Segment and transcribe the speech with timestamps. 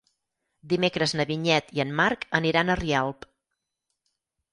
[0.69, 3.29] Dimecres na Vinyet i en Marc aniran a Rialp.